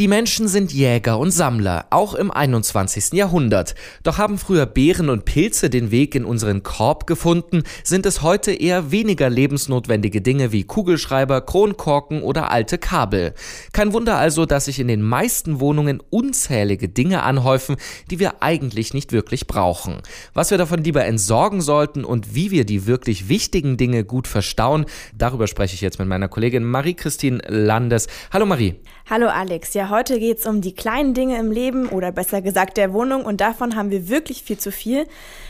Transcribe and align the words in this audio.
Die 0.00 0.08
Menschen 0.08 0.48
sind 0.48 0.72
Jäger 0.72 1.18
und 1.18 1.30
Sammler, 1.30 1.84
auch 1.90 2.14
im 2.14 2.30
21. 2.30 3.12
Jahrhundert. 3.12 3.74
Doch 4.02 4.16
haben 4.16 4.38
früher 4.38 4.64
Beeren 4.64 5.10
und 5.10 5.26
Pilze 5.26 5.68
den 5.68 5.90
Weg 5.90 6.14
in 6.14 6.24
unseren 6.24 6.62
Korb 6.62 7.06
gefunden, 7.06 7.64
sind 7.84 8.06
es 8.06 8.22
heute 8.22 8.50
eher 8.50 8.92
weniger 8.92 9.28
lebensnotwendige 9.28 10.22
Dinge 10.22 10.52
wie 10.52 10.64
Kugelschreiber, 10.64 11.42
Kronkorken 11.42 12.22
oder 12.22 12.50
alte 12.50 12.78
Kabel. 12.78 13.34
Kein 13.74 13.92
Wunder 13.92 14.16
also, 14.16 14.46
dass 14.46 14.64
sich 14.64 14.80
in 14.80 14.88
den 14.88 15.02
meisten 15.02 15.60
Wohnungen 15.60 16.02
unzählige 16.08 16.88
Dinge 16.88 17.22
anhäufen, 17.22 17.76
die 18.10 18.18
wir 18.18 18.42
eigentlich 18.42 18.94
nicht 18.94 19.12
wirklich 19.12 19.46
brauchen. 19.46 20.00
Was 20.32 20.50
wir 20.50 20.56
davon 20.56 20.82
lieber 20.82 21.04
entsorgen 21.04 21.60
sollten 21.60 22.06
und 22.06 22.34
wie 22.34 22.50
wir 22.50 22.64
die 22.64 22.86
wirklich 22.86 23.28
wichtigen 23.28 23.76
Dinge 23.76 24.04
gut 24.04 24.28
verstauen, 24.28 24.86
darüber 25.14 25.46
spreche 25.46 25.74
ich 25.74 25.82
jetzt 25.82 25.98
mit 25.98 26.08
meiner 26.08 26.28
Kollegin 26.28 26.64
Marie-Christine 26.64 27.42
Landes. 27.48 28.06
Hallo 28.32 28.46
Marie. 28.46 28.76
Hallo 29.10 29.26
Alex. 29.26 29.74
Ja, 29.74 29.89
heute 29.90 30.18
geht 30.18 30.38
es 30.38 30.46
um 30.46 30.60
die 30.60 30.74
kleinen 30.74 31.14
Dinge 31.14 31.38
im 31.38 31.50
Leben 31.50 31.88
oder 31.88 32.12
besser 32.12 32.40
gesagt 32.40 32.76
der 32.76 32.92
Wohnung 32.92 33.24
und 33.24 33.40
davon 33.40 33.76
haben 33.76 33.90
wir 33.90 34.08
wirklich 34.08 34.42
viel 34.42 34.58
zu 34.58 34.72
viel. 34.72 35.06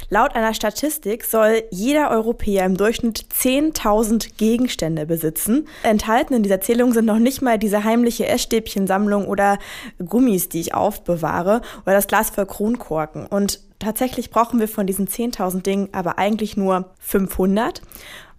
Laut 0.08 0.34
einer 0.34 0.54
Statistik 0.54 1.24
soll 1.24 1.62
jeder 1.70 2.10
Europäer 2.10 2.66
im 2.66 2.76
Durchschnitt 2.76 3.26
10.000 3.32 4.36
Gegenstände 4.36 5.06
besitzen. 5.06 5.68
Enthalten 5.84 6.34
in 6.34 6.42
dieser 6.42 6.60
Zählung 6.60 6.92
sind 6.92 7.04
noch 7.04 7.18
nicht 7.18 7.42
mal 7.42 7.58
diese 7.58 7.84
heimliche 7.84 8.26
Essstäbchensammlung 8.26 9.28
oder 9.28 9.58
Gummis, 10.04 10.48
die 10.48 10.60
ich 10.60 10.74
aufbewahre 10.74 11.60
oder 11.82 11.94
das 11.94 12.08
Glas 12.08 12.30
voll 12.30 12.46
Kronkorken. 12.46 13.26
Und 13.26 13.60
tatsächlich 13.78 14.30
brauchen 14.30 14.58
wir 14.58 14.68
von 14.68 14.86
diesen 14.86 15.06
10.000 15.06 15.62
Dingen 15.62 15.88
aber 15.92 16.18
eigentlich 16.18 16.56
nur 16.56 16.90
500. 16.98 17.82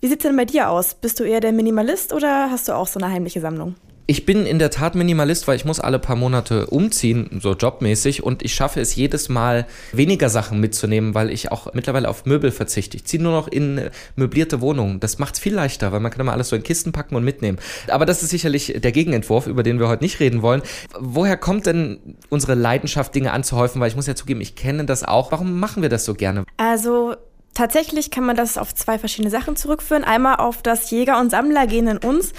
Wie 0.02 0.08
sieht 0.08 0.20
es 0.20 0.24
denn 0.24 0.36
bei 0.36 0.46
dir 0.46 0.70
aus? 0.70 0.96
Bist 0.96 1.20
du 1.20 1.24
eher 1.24 1.40
der 1.40 1.52
Minimalist 1.52 2.12
oder 2.12 2.50
hast 2.50 2.68
du 2.68 2.74
auch 2.74 2.88
so 2.88 3.00
eine 3.00 3.14
heimliche 3.14 3.40
Sammlung? 3.40 3.76
Ich 4.08 4.26
bin 4.26 4.46
in 4.46 4.60
der 4.60 4.72
Tat 4.72 4.96
Minimalist, 4.96 5.48
weil 5.48 5.56
ich 5.56 5.66
muss 5.66 5.80
alle 5.80 6.00
paar 6.00 6.16
Monate 6.16 6.68
umziehen, 6.68 7.40
so 7.42 7.54
jobmäßig, 7.54 8.24
und 8.24 8.44
ich 8.44 8.54
schaffe 8.54 8.82
es 8.82 8.96
jedes 8.96 9.30
Mal, 9.30 9.68
weniger 9.92 10.30
Sachen 10.30 10.60
mitzunehmen, 10.60 11.14
weil 11.14 11.30
ich 11.30 11.52
auch 11.52 11.74
mittlerweile 11.74 12.10
auf 12.10 12.26
Möbel 12.26 12.52
verzichte. 12.52 12.98
Ich 12.98 13.06
ziehe 13.06 13.22
nur 13.22 13.32
noch 13.32 13.48
in 13.48 13.78
äh, 13.78 13.92
möblierte 14.16 14.62
Wohnungen. 14.62 15.00
Das 15.00 15.20
macht 15.20 15.36
es 15.36 15.40
viel 15.40 15.54
leichter, 15.54 15.92
weil 15.92 16.00
man 16.00 16.12
kann 16.12 16.22
immer 16.22 16.34
alles 16.34 16.50
so 16.50 16.56
in 16.56 16.64
Kisten 16.64 16.92
packen 16.92 17.16
und 17.16 17.24
mitnehmen. 17.24 17.58
Aber 17.88 18.06
das 18.06 18.24
ist 18.24 18.30
sicherlich 18.30 18.76
der 18.78 18.92
Gegenentwurf, 18.92 19.48
über 19.48 19.64
den 19.64 19.80
wir 19.80 19.88
heute 19.88 20.04
nicht 20.04 20.20
reden 20.20 20.42
wollen. 20.42 20.62
Woher 21.00 21.38
kommt 21.38 21.66
denn 21.66 22.00
unsere 22.30 22.56
Leidenschaft, 22.56 23.14
Dinge 23.16 23.32
anzuhäufen? 23.32 23.82
Weil 23.82 23.90
ich 23.90 23.96
muss 23.96 24.08
ja 24.08 24.16
zugeben, 24.16 24.42
ich 24.42 24.56
kenne 24.56 24.86
das 24.86 25.04
auch. 25.04 25.32
Warum 25.32 25.60
machen 25.60 25.82
wir 25.82 25.90
das 25.90 26.06
so 26.06 26.14
gerne? 26.14 26.46
Also 26.58 27.16
Tatsächlich 27.54 28.12
kann 28.12 28.24
man 28.24 28.38
das 28.38 28.58
auf 28.58 28.74
zwei 28.74 28.98
verschiedene 28.98 29.30
Sachen 29.30 29.58
zurückführen. 29.58 30.06
Einmal 30.06 30.38
auf 30.38 30.62
das 30.62 30.90
Jäger- 30.90 31.20
und 31.20 31.32
Sammlergehen 31.32 31.88
in 31.88 31.98
uns, 31.98 32.32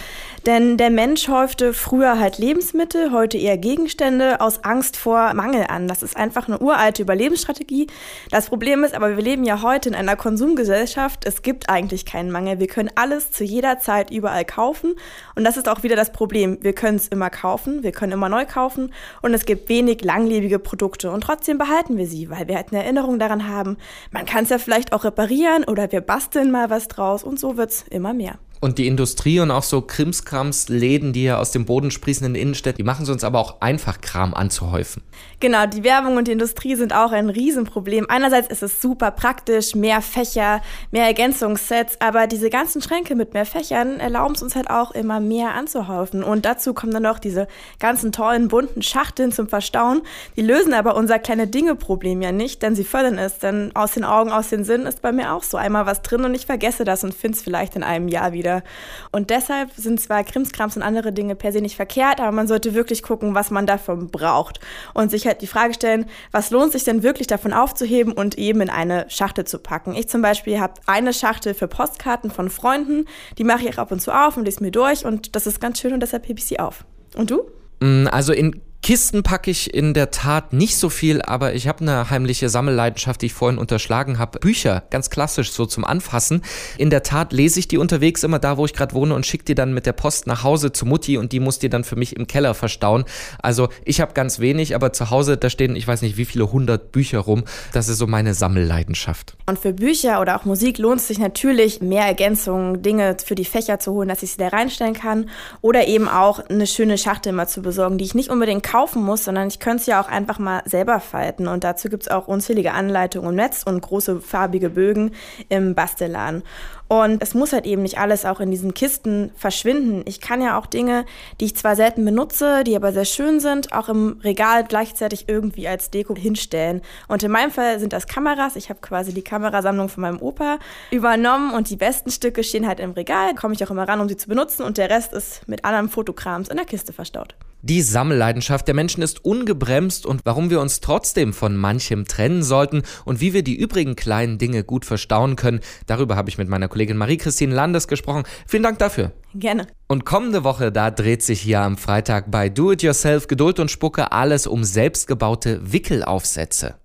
denn 0.47 0.79
der 0.79 0.89
Mensch 0.89 1.29
häufte 1.29 1.75
früher 1.75 2.19
halt 2.19 2.39
Lebensmittel, 2.39 3.13
heute 3.13 3.37
eher 3.37 3.59
Gegenstände 3.59 4.41
aus 4.41 4.65
Angst 4.65 4.97
vor 4.97 5.35
Mangel 5.35 5.67
an. 5.69 5.87
Das 5.87 6.03
ist 6.03 6.17
einfach 6.17 6.49
eine 6.49 6.61
uralte 6.61 7.03
Überlebensstrategie. 7.03 7.89
Das 8.31 8.47
Problem 8.47 8.85
ist 8.85 8.95
aber, 8.95 9.15
wir 9.17 9.23
leben 9.23 9.45
ja 9.45 9.61
heute 9.61 9.91
in 9.91 9.95
einer 9.95 10.17
Konsumgesellschaft. 10.17 11.27
Es 11.27 11.43
gibt 11.43 11.69
eigentlich 11.69 12.07
keinen 12.07 12.31
Mangel. 12.31 12.59
Wir 12.59 12.67
können 12.67 12.91
alles 12.95 13.31
zu 13.33 13.45
jeder 13.45 13.79
Zeit 13.79 14.11
überall 14.11 14.47
kaufen. 14.47 14.95
Und 15.35 15.45
das 15.45 15.59
ist 15.59 15.69
auch 15.69 15.83
wieder 15.83 15.95
das 15.95 16.13
Problem. 16.13 16.57
Wir 16.63 16.73
können 16.73 16.97
es 16.97 17.09
immer 17.09 17.29
kaufen, 17.29 17.83
wir 17.83 17.93
können 17.93 18.13
immer 18.13 18.31
neu 18.31 18.47
kaufen 18.47 18.95
und 19.21 19.35
es 19.35 19.45
gibt 19.45 19.69
wenig 19.69 20.03
langlebige 20.03 20.59
Produkte. 20.59 21.11
Und 21.11 21.21
trotzdem 21.21 21.59
behalten 21.59 21.99
wir 21.99 22.07
sie, 22.07 22.31
weil 22.31 22.49
wir 22.49 22.57
halt 22.57 22.73
eine 22.73 22.83
Erinnerung 22.83 23.19
daran 23.19 23.47
haben. 23.47 23.77
Man 24.11 24.25
kann 24.25 24.45
es 24.45 24.51
ja 24.51 24.59
vielleicht 24.59 24.95
auch 24.95 25.02
auch 25.03 25.05
reparieren 25.05 25.65
oder 25.65 25.91
wir 25.93 26.01
basteln 26.01 26.51
mal 26.51 26.71
was 26.71 26.89
draus 26.89 27.23
und 27.25 27.39
so 27.39 27.57
wird's 27.57 27.85
immer 27.91 28.15
mehr. 28.15 28.39
Und 28.63 28.79
die 28.79 28.87
Industrie 28.87 29.41
und 29.41 29.51
auch 29.51 29.65
so 29.65 29.81
Krimskrams-Läden, 29.81 31.13
die 31.13 31.25
ja 31.25 31.39
aus 31.39 31.51
dem 31.51 31.65
Boden 31.65 31.91
sprießen 31.91 32.25
in 32.25 32.37
Innenstädten, 32.37 32.77
die 32.77 32.85
machen 32.85 33.03
es 33.03 33.09
uns 33.09 33.25
aber 33.25 33.41
auch 33.41 33.61
einfach, 33.61 34.01
Kram 34.01 34.35
anzuhäufen. 34.35 35.03
Genau, 35.41 35.67
die 35.67 35.83
Werbung 35.83 36.17
und 36.17 36.29
die 36.29 36.33
Industrie 36.33 36.77
sind 36.77 36.95
auch 36.95 37.11
ein 37.11 37.29
Riesenproblem. 37.29 38.07
Einerseits 38.09 38.47
ist 38.47 38.63
es 38.63 38.81
super 38.81 39.11
praktisch, 39.11 39.75
mehr 39.75 40.01
Fächer, 40.01 40.63
mehr 40.93 41.07
Ergänzungssets, 41.07 42.01
aber 42.01 42.29
diese 42.29 42.51
ganzen 42.51 42.81
Schränke 42.81 43.17
mit 43.17 43.35
mehr 43.35 43.47
Fächern 43.47 43.99
erlauben 43.99 44.37
es 44.37 44.45
uns 44.45 44.55
halt 44.55 44.71
auch 44.71 44.93
immer 44.93 45.19
mehr 45.19 45.55
anzuhäufen. 45.55 46.23
Und 46.23 46.45
dazu 46.45 46.73
kommen 46.73 46.93
dann 46.93 47.03
noch 47.03 47.19
diese 47.19 47.49
ganzen 47.81 48.13
tollen, 48.13 48.47
bunten 48.47 48.83
Schachteln 48.83 49.33
zum 49.33 49.49
Verstauen. 49.49 50.03
Die 50.37 50.43
lösen 50.43 50.73
aber 50.73 50.95
unser 50.95 51.19
kleine 51.19 51.49
Dinge-Problem 51.49 52.23
ja 52.23 52.31
nicht, 52.31 52.63
denn 52.63 52.77
sie 52.77 52.85
fördern 52.85 53.19
es. 53.19 53.41
Denn 53.41 53.73
aus 53.75 53.95
den 53.95 54.05
Augen, 54.05 54.31
aus 54.31 54.51
den 54.51 54.63
Sinn 54.63 54.87
ist 54.87 55.03
bei 55.03 55.11
mir 55.11 55.33
auch 55.33 55.43
so 55.43 55.57
einmal 55.57 55.85
was 55.85 56.03
drin 56.03 56.25
und 56.25 56.37
ich 56.37 56.47
vergesse 56.47 56.85
das 56.85 57.03
und 57.03 57.13
finde 57.13 57.37
es 57.37 57.43
vielleicht 57.43 57.75
in 57.75 57.83
einem 57.83 58.07
Jahr 58.07 58.33
wieder 58.33 58.52
wieder. 58.53 58.63
Und 59.11 59.31
deshalb 59.31 59.71
sind 59.77 60.01
zwar 60.01 60.25
Krimskrams 60.25 60.77
und 60.77 60.83
andere 60.83 61.13
Dinge 61.13 61.35
per 61.35 61.53
se 61.53 61.61
nicht 61.61 61.77
verkehrt, 61.77 62.21
aber 62.21 62.33
man 62.33 62.47
sollte 62.47 62.75
wirklich 62.75 63.03
gucken, 63.03 63.35
was 63.35 63.51
man 63.51 63.67
davon 63.67 64.09
braucht. 64.09 64.61
Und 64.95 65.11
sich 65.11 65.27
halt 65.27 65.43
die 65.43 65.47
Frage 65.47 65.75
stellen, 65.75 66.07
was 66.31 66.51
lohnt 66.51 66.73
sich 66.73 66.85
denn 66.85 67.03
wirklich 67.03 67.27
davon 67.27 67.53
aufzuheben 67.53 68.13
und 68.13 68.39
eben 68.39 68.61
in 68.61 68.71
eine 68.71 69.07
Schachtel 69.09 69.45
zu 69.45 69.59
packen. 69.59 69.95
Ich 69.95 70.09
zum 70.09 70.23
Beispiel 70.23 70.61
habe 70.61 70.75
eine 70.87 71.13
Schachtel 71.13 71.55
für 71.55 71.69
Postkarten 71.69 72.31
von 72.31 72.51
Freunden, 72.51 73.07
die 73.39 73.45
mache 73.45 73.65
ich 73.65 73.75
auch 73.75 73.79
ab 73.79 73.93
und 73.93 74.01
zu 74.01 74.13
auf 74.13 74.37
und 74.37 74.45
lese 74.45 74.63
mir 74.63 74.71
durch 74.71 75.05
und 75.05 75.35
das 75.35 75.47
ist 75.47 75.61
ganz 75.61 75.81
schön 75.81 75.93
und 75.93 76.01
deshalb 76.01 76.29
hebe 76.29 76.39
ich 76.39 76.47
sie 76.47 76.59
auf. 76.59 76.85
Und 77.17 77.31
du? 77.31 77.43
Mm, 77.81 78.07
also 78.11 78.33
in 78.33 78.61
Kisten 78.83 79.23
packe 79.23 79.49
ich 79.49 79.73
in 79.73 79.95
der 79.95 80.11
Tat 80.11 80.53
nicht 80.53 80.77
so 80.77 80.89
viel, 80.89 81.23
aber 81.23 81.55
ich 81.55 81.69
habe 81.69 81.83
eine 81.83 82.11
heimliche 82.11 82.49
Sammelleidenschaft, 82.49 83.23
die 83.23 83.27
ich 83.27 83.33
vorhin 83.33 83.57
unterschlagen 83.57 84.19
habe. 84.19 84.41
Bücher, 84.41 84.83
ganz 84.91 85.09
klassisch 85.09 85.53
so 85.53 85.67
zum 85.67 85.85
Anfassen. 85.85 86.43
In 86.79 86.91
der 86.91 87.05
Tat 87.05 87.33
lese 87.33 87.61
ich 87.61 87.69
die 87.69 87.79
unterwegs 87.79 88.25
immer 88.25 88.41
da, 88.41 88.57
wo 88.57 88.65
ich 88.65 88.73
gerade 88.73 88.93
wohne 88.97 89.15
und 89.15 89.25
schicke 89.25 89.45
die 89.45 89.55
dann 89.55 89.73
mit 89.73 89.87
der 89.87 89.93
Post 89.93 90.27
nach 90.27 90.43
Hause 90.43 90.73
zu 90.73 90.85
Mutti 90.85 91.17
und 91.17 91.31
die 91.31 91.39
muss 91.39 91.61
die 91.61 91.69
dann 91.69 91.85
für 91.85 91.95
mich 91.95 92.17
im 92.17 92.27
Keller 92.27 92.55
verstauen. 92.55 93.05
Also 93.41 93.69
ich 93.85 94.01
habe 94.01 94.15
ganz 94.15 94.41
wenig, 94.41 94.75
aber 94.75 94.93
zu 94.93 95.11
Hause, 95.11 95.37
da 95.37 95.49
stehen, 95.49 95.77
ich 95.77 95.87
weiß 95.87 96.03
nicht 96.03 96.17
wie 96.17 96.25
viele 96.25 96.51
hundert 96.51 96.91
Bücher 96.91 97.21
rum. 97.21 97.45
Das 97.73 97.89
ist 97.89 97.99
so 97.99 98.09
meine 98.09 98.35
Sammelleidenschaft. 98.35 99.37
Und 99.47 99.61
für 99.61 99.75
Bücher 99.75 100.21
oder 100.21 100.37
auch 100.37 100.45
Musik 100.45 100.79
lohnt 100.79 101.01
es 101.01 101.07
sich 101.07 101.21
natürlich, 101.21 101.83
mehr 101.83 102.07
Ergänzungen, 102.07 102.83
Dinge 102.83 103.17
für 103.25 103.37
die 103.37 103.45
Fächer 103.45 103.79
zu 103.79 103.93
holen, 103.93 104.09
dass 104.09 104.25
ich 104.25 104.33
sie 104.33 104.39
da 104.39 104.49
reinstellen 104.49 104.95
kann. 104.95 105.31
Oder 105.61 105.87
eben 105.87 106.09
auch 106.09 106.41
eine 106.49 106.67
schöne 106.67 106.99
Schachtel 106.99 107.33
mal 107.33 107.47
zu 107.47 107.63
besorgen, 107.63 107.97
die 107.97 108.05
ich 108.07 108.17
nicht 108.17 108.29
unbedingt 108.29 108.72
kaufen 108.73 109.03
muss, 109.05 109.25
sondern 109.25 109.49
ich 109.49 109.59
könnte 109.59 109.83
es 109.83 109.87
ja 109.87 110.01
auch 110.01 110.09
einfach 110.09 110.39
mal 110.39 110.63
selber 110.65 110.99
falten. 110.99 111.47
Und 111.47 111.63
dazu 111.63 111.91
gibt 111.91 112.05
es 112.05 112.09
auch 112.09 112.27
unzählige 112.27 112.73
Anleitungen 112.73 113.29
im 113.29 113.37
Netz 113.37 113.65
und 113.65 113.83
große 113.83 114.23
farbige 114.23 114.71
Bögen 114.71 115.13
im 115.51 115.75
Bastelladen. 115.75 116.43
Und 116.93 117.23
es 117.23 117.33
muss 117.33 117.55
halt 117.55 117.65
eben 117.65 117.81
nicht 117.81 117.97
alles 117.97 118.27
auch 118.27 118.39
in 118.39 118.51
diesen 118.51 118.75
Kisten 118.75 119.31
verschwinden. 119.35 120.03
Ich 120.05 120.21
kann 120.21 120.43
ja 120.43 120.59
auch 120.59 120.67
Dinge, 120.67 121.07
die 121.41 121.47
ich 121.47 121.57
zwar 121.57 121.75
selten 121.75 122.05
benutze, 122.05 122.65
die 122.65 122.77
aber 122.77 122.93
sehr 122.93 123.07
schön 123.07 123.41
sind, 123.41 123.73
auch 123.73 123.89
im 123.89 124.21
Regal 124.23 124.63
gleichzeitig 124.65 125.25
irgendwie 125.27 125.67
als 125.67 125.91
Deko 125.91 126.15
hinstellen. 126.15 126.83
Und 127.09 127.23
in 127.23 127.31
meinem 127.31 127.51
Fall 127.51 127.81
sind 127.81 127.95
das 127.95 128.07
Kameras. 128.07 128.57
Ich 128.57 128.69
habe 128.69 128.81
quasi 128.83 129.15
die 129.15 129.23
Kamerasammlung 129.23 129.89
von 129.89 130.03
meinem 130.03 130.21
Opa 130.21 130.59
übernommen 130.91 131.55
und 131.55 131.71
die 131.71 131.77
besten 131.77 132.11
Stücke 132.11 132.45
stehen 132.45 132.69
halt 132.69 132.79
im 132.79 132.91
Regal, 132.91 133.35
komme 133.37 133.55
ich 133.55 133.65
auch 133.65 133.71
immer 133.71 133.89
ran, 133.89 134.03
um 134.03 134.09
sie 134.11 134.19
zu 134.19 134.29
benutzen 134.29 134.63
und 134.63 134.77
der 134.77 134.91
Rest 134.91 135.15
ist 135.15 135.49
mit 135.49 135.65
anderem 135.65 135.89
Fotokrams 135.89 136.49
in 136.49 136.59
der 136.59 136.67
Kiste 136.67 136.93
verstaut. 136.93 137.35
Die 137.65 137.81
Sammelleidenschaft 137.81 138.67
der 138.67 138.75
Menschen 138.75 139.05
ist 139.05 139.25
ungebremst 139.25 140.05
und 140.05 140.23
warum 140.25 140.51
wir 140.51 140.61
uns 140.61 140.81
trotzdem 140.81 141.33
von 141.33 141.57
manchem 141.57 142.07
trennen 142.07 142.43
sollten 142.43 142.83
und 143.05 143.21
wie 143.21 143.35
wir 143.35 143.45
die 143.45 143.55
übrigen 143.55 143.95
kleinen 143.95 144.37
Dinge 144.37 144.65
gut 144.65 144.85
verstauen 144.85 145.37
können, 145.37 145.61
darüber 145.87 146.17
habe 146.17 146.29
ich 146.29 146.39
mit 146.39 146.49
meiner 146.49 146.67
Kollegin 146.67 146.82
Marie-Christine 146.87 147.55
Landes 147.55 147.89
gesprochen. 147.89 148.25
Vielen 148.47 148.63
Dank 148.63 148.79
dafür. 148.79 149.13
Gerne. 149.35 149.67
Und 149.89 150.05
kommende 150.05 150.45
Woche, 150.45 150.73
da 150.73 150.91
dreht 150.91 151.23
sich 151.23 151.41
hier 151.41 151.61
am 151.61 151.77
Freitag 151.77 152.31
bei 152.31 152.49
Do 152.49 152.73
It 152.73 152.83
Yourself 152.83 153.29
Geduld 153.29 153.61
und 153.61 153.71
Spucke 153.71 154.13
alles 154.13 154.47
um 154.47 154.65
selbstgebaute 154.65 155.73
Wickelaufsätze. 155.73 156.77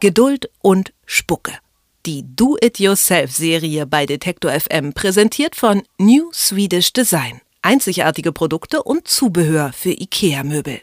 Geduld 0.00 0.50
und 0.60 0.92
Spucke. 1.06 1.52
Die 2.04 2.24
Do 2.26 2.56
It 2.60 2.80
Yourself 2.80 3.30
Serie 3.30 3.86
bei 3.86 4.06
Detektor 4.06 4.50
FM 4.50 4.92
präsentiert 4.92 5.54
von 5.54 5.82
New 5.98 6.30
Swedish 6.32 6.92
Design. 6.92 7.40
Einzigartige 7.62 8.32
Produkte 8.32 8.82
und 8.82 9.06
Zubehör 9.06 9.72
für 9.72 9.90
IKEA-Möbel. 9.92 10.80